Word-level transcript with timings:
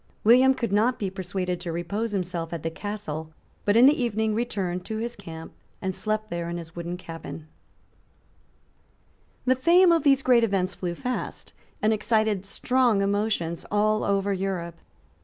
William 0.23 0.55
could 0.55 0.71
not 0.73 0.97
be 0.97 1.11
persuaded 1.11 1.61
to 1.61 1.71
repose 1.71 2.11
himself 2.11 2.51
at 2.51 2.63
the 2.63 2.71
Castle, 2.71 3.31
but 3.65 3.75
in 3.77 3.85
the 3.85 4.01
evening 4.03 4.33
returned 4.33 4.83
to 4.83 4.97
his 4.97 5.15
camp, 5.15 5.53
and 5.79 5.93
slept 5.93 6.31
there 6.31 6.49
in 6.49 6.57
his 6.57 6.75
wooden 6.75 6.97
cabin, 6.97 7.47
The 9.45 9.55
fame 9.55 9.91
of 9.91 10.01
these 10.01 10.23
great 10.23 10.43
events 10.43 10.73
flew 10.73 10.95
fast, 10.95 11.53
and 11.83 11.93
excited 11.93 12.47
strong 12.47 13.03
emotions 13.03 13.63
all 13.69 14.03
over 14.03 14.33
Europe. 14.33 14.77